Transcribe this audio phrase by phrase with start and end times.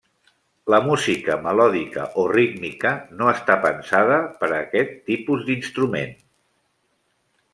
[0.73, 6.19] La música melòdica o rítmica no està pensada per a aquest tipus d’instrument.